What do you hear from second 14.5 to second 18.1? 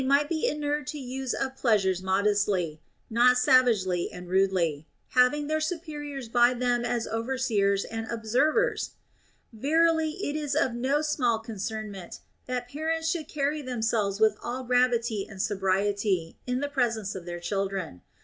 gravity and so briety in the presence of their children.